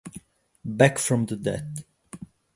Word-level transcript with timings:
Back 0.65 0.97
from 0.97 1.27
the 1.27 1.35
Dead 1.35 1.85